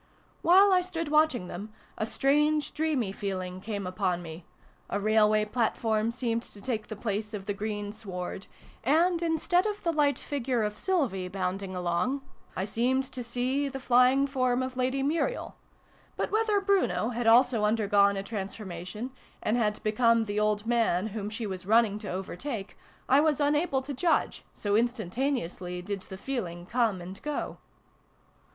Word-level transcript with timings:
While 0.41 0.73
I 0.73 0.81
stood 0.81 1.09
watching 1.09 1.47
them, 1.47 1.71
a 1.95 2.07
strange 2.07 2.73
dreamy 2.73 3.11
feeling 3.11 3.61
came 3.61 3.85
upon 3.85 4.23
me: 4.23 4.45
a 4.89 4.99
railway 4.99 5.45
plat 5.45 5.77
form 5.77 6.11
seemed 6.11 6.41
to 6.41 6.59
take 6.59 6.87
the 6.87 6.95
place 6.95 7.35
of 7.35 7.45
the 7.45 7.53
green 7.53 7.91
sward, 7.91 8.47
and, 8.83 9.21
instead 9.21 9.67
of 9.67 9.83
the 9.83 9.93
light 9.93 10.17
figure 10.17 10.63
of 10.63 10.79
Sylvie 10.79 11.27
bounding 11.27 11.75
along, 11.75 12.23
I 12.55 12.65
seemed 12.65 13.03
to 13.11 13.21
see 13.23 13.69
the 13.69 13.79
flying 13.79 14.25
form 14.25 14.63
of 14.63 14.75
Lady 14.75 15.03
Muriel; 15.03 15.55
but 16.17 16.31
whether 16.31 16.59
Bruno 16.59 17.09
vi] 17.09 17.09
WILLIE'S 17.09 17.09
WIFE. 17.09 17.15
93 17.17 17.17
had 17.19 17.27
also 17.27 17.63
undergone 17.63 18.17
a 18.17 18.23
transformation, 18.23 19.11
and 19.43 19.55
had 19.55 19.83
become 19.83 20.25
the 20.25 20.39
old 20.39 20.65
man 20.65 21.05
whom 21.09 21.29
she 21.29 21.45
was 21.45 21.67
running 21.67 21.99
to 21.99 22.09
overtake, 22.09 22.75
I 23.07 23.19
was 23.21 23.39
unable 23.39 23.83
to 23.83 23.93
judge, 23.93 24.43
so 24.55 24.73
instan 24.73 25.11
taneously 25.13 25.85
did 25.85 26.01
the 26.01 26.17
feeling 26.17 26.65
come 26.65 27.01
and 27.01 27.21
go. 27.21 27.59